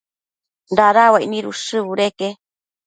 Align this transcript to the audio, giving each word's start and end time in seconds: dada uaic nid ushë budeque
dada 0.77 1.03
uaic 1.13 1.27
nid 1.31 1.45
ushë 1.51 1.77
budeque 1.87 2.29